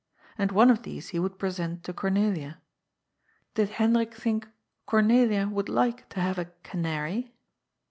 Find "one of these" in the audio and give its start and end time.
0.51-1.09